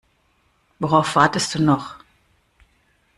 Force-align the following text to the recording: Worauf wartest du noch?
Worauf 0.79 1.15
wartest 1.15 1.53
du 1.53 1.61
noch? 1.61 1.97